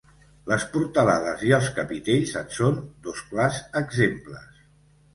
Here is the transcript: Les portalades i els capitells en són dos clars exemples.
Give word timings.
Les 0.51 0.63
portalades 0.71 1.43
i 1.51 1.53
els 1.59 1.69
capitells 1.77 2.35
en 2.43 2.51
són 2.59 2.83
dos 3.09 3.25
clars 3.31 3.63
exemples. 3.87 4.63